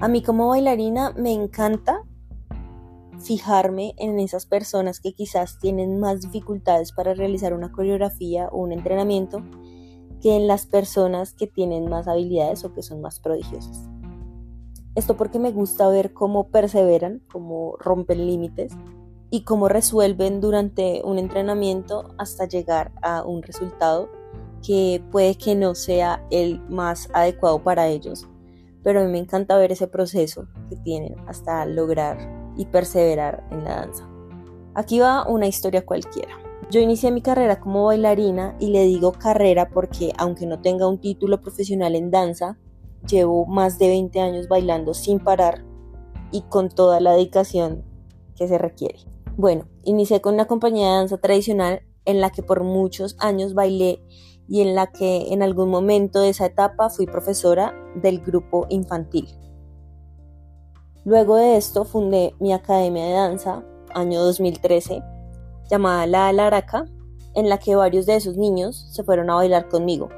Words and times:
A 0.00 0.08
mí 0.08 0.22
como 0.22 0.48
bailarina 0.48 1.12
me 1.16 1.32
encanta 1.32 2.02
fijarme 3.20 3.94
en 3.96 4.18
esas 4.18 4.44
personas 4.44 5.00
que 5.00 5.12
quizás 5.12 5.58
tienen 5.58 5.98
más 5.98 6.20
dificultades 6.20 6.92
para 6.92 7.14
realizar 7.14 7.54
una 7.54 7.72
coreografía 7.72 8.48
o 8.48 8.58
un 8.58 8.72
entrenamiento 8.72 9.42
que 10.20 10.36
en 10.36 10.46
las 10.46 10.66
personas 10.66 11.32
que 11.32 11.46
tienen 11.46 11.88
más 11.88 12.08
habilidades 12.08 12.64
o 12.64 12.72
que 12.72 12.82
son 12.82 13.00
más 13.00 13.20
prodigiosas. 13.20 13.88
Esto 14.94 15.16
porque 15.16 15.38
me 15.38 15.52
gusta 15.52 15.88
ver 15.88 16.12
cómo 16.12 16.48
perseveran, 16.48 17.22
cómo 17.30 17.76
rompen 17.78 18.26
límites 18.26 18.72
y 19.30 19.42
cómo 19.42 19.68
resuelven 19.68 20.40
durante 20.40 21.02
un 21.04 21.18
entrenamiento 21.18 22.14
hasta 22.18 22.46
llegar 22.46 22.92
a 23.02 23.24
un 23.24 23.42
resultado 23.42 24.08
que 24.64 25.02
puede 25.10 25.34
que 25.36 25.54
no 25.54 25.74
sea 25.74 26.24
el 26.30 26.60
más 26.68 27.08
adecuado 27.12 27.62
para 27.62 27.88
ellos, 27.88 28.28
pero 28.84 29.00
a 29.00 29.04
mí 29.04 29.10
me 29.10 29.18
encanta 29.18 29.58
ver 29.58 29.72
ese 29.72 29.88
proceso 29.88 30.46
que 30.68 30.76
tienen 30.76 31.16
hasta 31.26 31.66
lograr 31.66 32.18
y 32.56 32.66
perseverar 32.66 33.42
en 33.50 33.64
la 33.64 33.76
danza. 33.76 34.08
Aquí 34.74 35.00
va 35.00 35.26
una 35.26 35.46
historia 35.48 35.84
cualquiera. 35.84 36.36
Yo 36.70 36.80
inicié 36.80 37.10
mi 37.10 37.22
carrera 37.22 37.60
como 37.60 37.86
bailarina 37.86 38.56
y 38.60 38.68
le 38.68 38.84
digo 38.84 39.12
carrera 39.12 39.70
porque 39.70 40.12
aunque 40.18 40.46
no 40.46 40.60
tenga 40.60 40.86
un 40.86 41.00
título 41.00 41.40
profesional 41.40 41.94
en 41.96 42.10
danza, 42.10 42.58
llevo 43.08 43.46
más 43.46 43.78
de 43.78 43.88
20 43.88 44.20
años 44.20 44.48
bailando 44.48 44.94
sin 44.94 45.18
parar 45.18 45.64
y 46.30 46.42
con 46.42 46.68
toda 46.68 47.00
la 47.00 47.12
dedicación 47.12 47.84
que 48.36 48.48
se 48.48 48.58
requiere. 48.58 48.98
Bueno, 49.36 49.66
inicié 49.82 50.20
con 50.20 50.34
una 50.34 50.46
compañía 50.46 50.88
de 50.88 50.96
danza 50.96 51.18
tradicional 51.18 51.82
en 52.04 52.20
la 52.20 52.30
que 52.30 52.42
por 52.42 52.64
muchos 52.64 53.16
años 53.18 53.54
bailé 53.54 54.02
y 54.48 54.60
en 54.60 54.74
la 54.74 54.88
que 54.88 55.32
en 55.32 55.42
algún 55.42 55.70
momento 55.70 56.20
de 56.20 56.30
esa 56.30 56.46
etapa 56.46 56.90
fui 56.90 57.06
profesora 57.06 57.74
del 57.94 58.20
grupo 58.20 58.66
infantil. 58.68 59.28
Luego 61.04 61.36
de 61.36 61.56
esto 61.56 61.84
fundé 61.84 62.34
mi 62.40 62.52
academia 62.52 63.04
de 63.04 63.12
danza, 63.12 63.62
año 63.94 64.22
2013, 64.22 65.02
llamada 65.70 66.06
La 66.06 66.28
Alaraca, 66.28 66.86
en 67.34 67.48
la 67.48 67.58
que 67.58 67.76
varios 67.76 68.06
de 68.06 68.16
esos 68.16 68.36
niños 68.36 68.86
se 68.90 69.04
fueron 69.04 69.30
a 69.30 69.34
bailar 69.34 69.68
conmigo. 69.68 70.08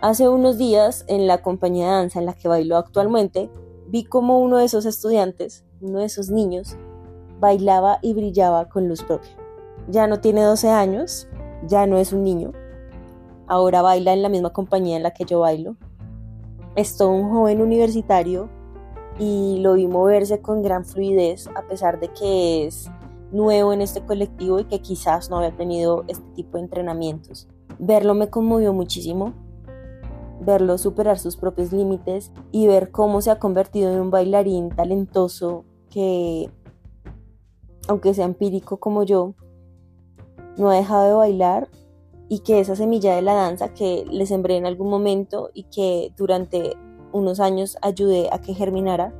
Hace 0.00 0.28
unos 0.28 0.58
días, 0.58 1.04
en 1.08 1.26
la 1.26 1.42
compañía 1.42 1.86
de 1.86 1.92
danza 1.92 2.20
en 2.20 2.26
la 2.26 2.34
que 2.34 2.46
bailo 2.46 2.76
actualmente, 2.76 3.50
vi 3.88 4.04
como 4.04 4.38
uno 4.38 4.58
de 4.58 4.66
esos 4.66 4.86
estudiantes, 4.86 5.64
uno 5.80 6.00
de 6.00 6.06
esos 6.06 6.30
niños, 6.30 6.76
bailaba 7.40 7.98
y 8.02 8.14
brillaba 8.14 8.68
con 8.68 8.88
luz 8.88 9.02
propia. 9.02 9.30
Ya 9.88 10.06
no 10.06 10.20
tiene 10.20 10.42
12 10.42 10.68
años, 10.68 11.28
ya 11.66 11.86
no 11.86 11.98
es 11.98 12.12
un 12.12 12.22
niño, 12.22 12.52
ahora 13.48 13.82
baila 13.82 14.12
en 14.12 14.22
la 14.22 14.28
misma 14.28 14.50
compañía 14.50 14.96
en 14.96 15.02
la 15.02 15.12
que 15.12 15.24
yo 15.24 15.40
bailo. 15.40 15.76
Es 16.76 16.96
todo 16.96 17.10
un 17.10 17.30
joven 17.30 17.60
universitario 17.60 18.48
y 19.18 19.58
lo 19.60 19.74
vi 19.74 19.88
moverse 19.88 20.40
con 20.40 20.62
gran 20.62 20.84
fluidez 20.84 21.48
a 21.56 21.62
pesar 21.62 21.98
de 21.98 22.08
que 22.08 22.66
es 22.66 22.90
nuevo 23.32 23.72
en 23.72 23.82
este 23.82 24.04
colectivo 24.04 24.60
y 24.60 24.64
que 24.64 24.80
quizás 24.80 25.28
no 25.28 25.38
había 25.38 25.56
tenido 25.56 26.04
este 26.08 26.24
tipo 26.34 26.56
de 26.56 26.64
entrenamientos. 26.64 27.48
Verlo 27.78 28.14
me 28.14 28.30
conmovió 28.30 28.72
muchísimo, 28.72 29.34
verlo 30.40 30.78
superar 30.78 31.18
sus 31.18 31.36
propios 31.36 31.72
límites 31.72 32.32
y 32.52 32.66
ver 32.66 32.90
cómo 32.90 33.20
se 33.20 33.30
ha 33.30 33.38
convertido 33.38 33.92
en 33.92 34.00
un 34.00 34.10
bailarín 34.10 34.70
talentoso 34.70 35.64
que 35.90 36.50
aunque 37.88 38.14
sea 38.14 38.26
empírico 38.26 38.76
como 38.76 39.02
yo, 39.02 39.34
no 40.58 40.70
ha 40.70 40.74
dejado 40.74 41.06
de 41.06 41.14
bailar 41.14 41.68
y 42.28 42.40
que 42.40 42.60
esa 42.60 42.76
semilla 42.76 43.14
de 43.14 43.22
la 43.22 43.34
danza 43.34 43.72
que 43.72 44.04
le 44.10 44.26
sembré 44.26 44.56
en 44.56 44.66
algún 44.66 44.90
momento 44.90 45.50
y 45.54 45.64
que 45.64 46.12
durante 46.16 46.76
unos 47.12 47.40
años 47.40 47.78
ayudé 47.82 48.28
a 48.32 48.40
que 48.40 48.54
germinara, 48.54 49.14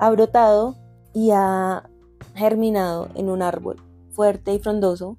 ha 0.00 0.10
brotado 0.10 0.76
y 1.14 1.30
ha 1.30 1.88
germinado 2.34 3.08
en 3.14 3.30
un 3.30 3.42
árbol 3.42 3.82
fuerte 4.10 4.52
y 4.52 4.58
frondoso 4.58 5.16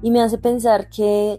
y 0.00 0.10
me 0.10 0.22
hace 0.22 0.38
pensar 0.38 0.88
que 0.90 1.38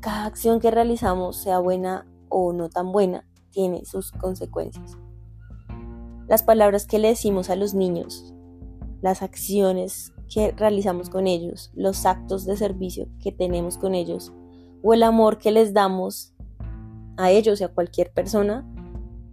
cada 0.00 0.26
acción 0.26 0.60
que 0.60 0.70
realizamos, 0.70 1.36
sea 1.36 1.58
buena 1.58 2.06
o 2.28 2.52
no 2.52 2.68
tan 2.68 2.92
buena, 2.92 3.26
tiene 3.50 3.84
sus 3.84 4.12
consecuencias. 4.12 4.96
Las 6.28 6.42
palabras 6.42 6.86
que 6.86 6.98
le 6.98 7.08
decimos 7.08 7.50
a 7.50 7.56
los 7.56 7.74
niños 7.74 8.32
las 9.02 9.22
acciones 9.22 10.12
que 10.32 10.52
realizamos 10.52 11.10
con 11.10 11.26
ellos, 11.26 11.70
los 11.74 12.06
actos 12.06 12.44
de 12.44 12.56
servicio 12.56 13.08
que 13.22 13.32
tenemos 13.32 13.78
con 13.78 13.94
ellos 13.94 14.32
o 14.82 14.94
el 14.94 15.02
amor 15.02 15.38
que 15.38 15.50
les 15.50 15.72
damos 15.72 16.34
a 17.16 17.30
ellos 17.30 17.60
y 17.60 17.64
a 17.64 17.68
cualquier 17.68 18.12
persona, 18.12 18.66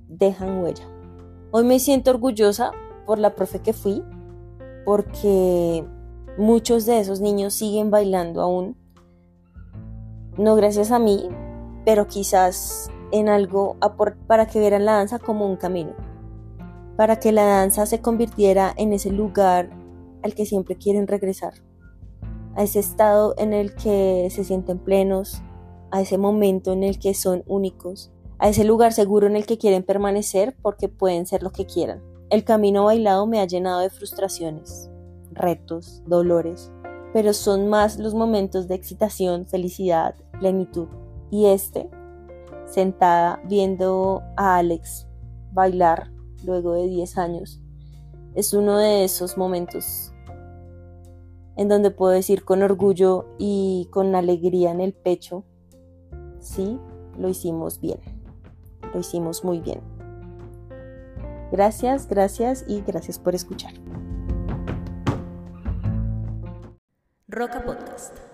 dejan 0.07 0.63
huella. 0.63 0.87
Hoy 1.51 1.63
me 1.63 1.79
siento 1.79 2.11
orgullosa 2.11 2.71
por 3.05 3.19
la 3.19 3.35
profe 3.35 3.59
que 3.59 3.73
fui, 3.73 4.03
porque 4.85 5.85
muchos 6.37 6.85
de 6.85 6.99
esos 6.99 7.19
niños 7.19 7.53
siguen 7.53 7.91
bailando 7.91 8.41
aún, 8.41 8.77
no 10.37 10.55
gracias 10.55 10.91
a 10.91 10.99
mí, 10.99 11.27
pero 11.85 12.07
quizás 12.07 12.89
en 13.11 13.29
algo 13.29 13.77
para 14.27 14.47
que 14.47 14.59
vieran 14.59 14.85
la 14.85 14.93
danza 14.93 15.19
como 15.19 15.45
un 15.45 15.57
camino 15.57 15.93
para 16.95 17.19
que 17.19 17.31
la 17.31 17.43
danza 17.43 17.85
se 17.85 18.01
convirtiera 18.01 18.73
en 18.77 18.93
ese 18.93 19.11
lugar 19.11 19.69
al 20.23 20.33
que 20.33 20.45
siempre 20.45 20.75
quieren 20.75 21.07
regresar, 21.07 21.53
a 22.55 22.63
ese 22.63 22.79
estado 22.79 23.35
en 23.37 23.53
el 23.53 23.75
que 23.75 24.27
se 24.31 24.43
sienten 24.43 24.79
plenos, 24.79 25.41
a 25.91 26.01
ese 26.01 26.17
momento 26.17 26.73
en 26.73 26.83
el 26.83 26.97
que 26.97 27.13
son 27.13 27.43
únicos, 27.45 28.11
a 28.39 28.49
ese 28.49 28.63
lugar 28.63 28.93
seguro 28.93 29.27
en 29.27 29.35
el 29.35 29.45
que 29.45 29.57
quieren 29.57 29.83
permanecer 29.83 30.55
porque 30.61 30.89
pueden 30.89 31.25
ser 31.25 31.43
lo 31.43 31.51
que 31.51 31.65
quieran. 31.65 32.01
El 32.29 32.43
camino 32.43 32.85
bailado 32.85 33.27
me 33.27 33.39
ha 33.39 33.45
llenado 33.45 33.79
de 33.79 33.89
frustraciones, 33.89 34.89
retos, 35.31 36.01
dolores, 36.07 36.71
pero 37.13 37.33
son 37.33 37.69
más 37.69 37.99
los 37.99 38.15
momentos 38.15 38.67
de 38.67 38.75
excitación, 38.75 39.45
felicidad, 39.45 40.15
plenitud. 40.39 40.87
Y 41.29 41.45
este, 41.45 41.89
sentada 42.65 43.41
viendo 43.47 44.23
a 44.35 44.57
Alex 44.57 45.07
bailar 45.51 46.11
luego 46.43 46.73
de 46.73 46.87
10 46.87 47.17
años, 47.17 47.61
es 48.35 48.53
uno 48.53 48.77
de 48.77 49.03
esos 49.03 49.37
momentos 49.37 50.13
en 51.55 51.67
donde 51.67 51.91
puedo 51.91 52.11
decir 52.11 52.43
con 52.43 52.63
orgullo 52.63 53.27
y 53.37 53.87
con 53.91 54.15
alegría 54.15 54.71
en 54.71 54.81
el 54.81 54.93
pecho, 54.93 55.43
sí, 56.39 56.79
lo 57.17 57.29
hicimos 57.29 57.79
bien, 57.79 57.99
lo 58.93 58.99
hicimos 58.99 59.43
muy 59.43 59.59
bien. 59.59 59.81
Gracias, 61.51 62.07
gracias 62.07 62.65
y 62.67 62.81
gracias 62.81 63.19
por 63.19 63.35
escuchar. 63.35 63.73
Roca 67.27 67.63
Podcast. 67.63 68.32